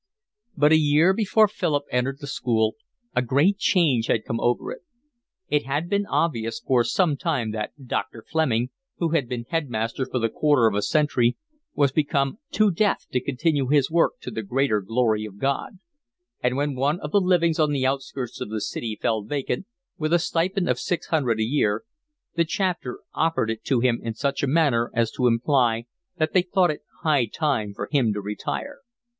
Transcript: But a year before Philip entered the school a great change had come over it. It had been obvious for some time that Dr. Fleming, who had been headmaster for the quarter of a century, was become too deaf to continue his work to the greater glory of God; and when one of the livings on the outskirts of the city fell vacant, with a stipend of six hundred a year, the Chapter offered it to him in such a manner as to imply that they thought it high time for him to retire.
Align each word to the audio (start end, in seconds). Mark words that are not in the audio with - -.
But 0.57 0.71
a 0.71 0.79
year 0.79 1.13
before 1.13 1.47
Philip 1.47 1.83
entered 1.91 2.17
the 2.21 2.25
school 2.25 2.73
a 3.15 3.21
great 3.21 3.59
change 3.59 4.07
had 4.07 4.25
come 4.25 4.39
over 4.39 4.71
it. 4.71 4.81
It 5.47 5.67
had 5.67 5.89
been 5.89 6.07
obvious 6.07 6.59
for 6.59 6.83
some 6.83 7.15
time 7.15 7.51
that 7.51 7.73
Dr. 7.85 8.25
Fleming, 8.27 8.71
who 8.97 9.09
had 9.09 9.29
been 9.29 9.45
headmaster 9.49 10.07
for 10.07 10.17
the 10.17 10.27
quarter 10.27 10.65
of 10.65 10.73
a 10.73 10.81
century, 10.81 11.37
was 11.75 11.91
become 11.91 12.39
too 12.49 12.71
deaf 12.71 13.05
to 13.11 13.21
continue 13.21 13.67
his 13.67 13.91
work 13.91 14.13
to 14.21 14.31
the 14.31 14.41
greater 14.41 14.81
glory 14.81 15.23
of 15.25 15.37
God; 15.37 15.77
and 16.41 16.57
when 16.57 16.73
one 16.73 16.99
of 17.01 17.11
the 17.11 17.21
livings 17.21 17.59
on 17.59 17.69
the 17.71 17.85
outskirts 17.85 18.41
of 18.41 18.49
the 18.49 18.59
city 18.61 18.97
fell 18.99 19.21
vacant, 19.21 19.67
with 19.99 20.13
a 20.13 20.17
stipend 20.17 20.67
of 20.67 20.79
six 20.79 21.09
hundred 21.09 21.39
a 21.39 21.43
year, 21.43 21.83
the 22.33 22.43
Chapter 22.43 23.01
offered 23.13 23.51
it 23.51 23.63
to 23.65 23.81
him 23.81 23.99
in 24.01 24.15
such 24.15 24.41
a 24.41 24.47
manner 24.47 24.89
as 24.95 25.11
to 25.11 25.27
imply 25.27 25.85
that 26.17 26.33
they 26.33 26.41
thought 26.41 26.71
it 26.71 26.81
high 27.03 27.27
time 27.27 27.71
for 27.75 27.87
him 27.91 28.11
to 28.13 28.19
retire. 28.19 28.79